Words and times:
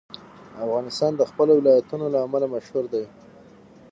افغانستان 0.65 1.11
د 1.15 1.21
خپلو 1.29 1.51
ولایتونو 1.57 2.05
له 2.13 2.19
امله 2.25 2.45
هم 2.49 2.53
مشهور 2.55 2.85
دی. 2.93 3.03